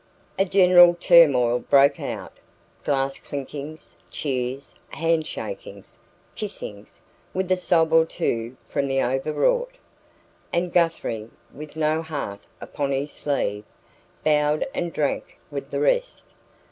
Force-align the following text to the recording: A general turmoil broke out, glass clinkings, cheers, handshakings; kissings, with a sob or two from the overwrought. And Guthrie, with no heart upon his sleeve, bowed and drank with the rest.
A 0.39 0.45
general 0.45 0.95
turmoil 0.95 1.59
broke 1.59 1.99
out, 1.99 2.33
glass 2.83 3.19
clinkings, 3.19 3.95
cheers, 4.09 4.73
handshakings; 4.89 5.99
kissings, 6.33 6.99
with 7.35 7.51
a 7.51 7.55
sob 7.55 7.93
or 7.93 8.03
two 8.05 8.57
from 8.67 8.87
the 8.87 8.99
overwrought. 9.03 9.75
And 10.51 10.73
Guthrie, 10.73 11.29
with 11.53 11.75
no 11.75 12.01
heart 12.01 12.47
upon 12.59 12.91
his 12.91 13.11
sleeve, 13.11 13.63
bowed 14.25 14.65
and 14.73 14.91
drank 14.91 15.37
with 15.51 15.69
the 15.69 15.79
rest. 15.79 16.33